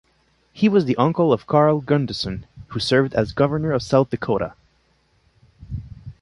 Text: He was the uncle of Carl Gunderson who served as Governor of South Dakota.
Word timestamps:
He 0.51 0.67
was 0.67 0.85
the 0.85 0.95
uncle 0.95 1.31
of 1.31 1.45
Carl 1.45 1.79
Gunderson 1.79 2.47
who 2.69 2.79
served 2.79 3.13
as 3.13 3.33
Governor 3.33 3.71
of 3.71 3.83
South 3.83 4.09
Dakota. 4.09 4.55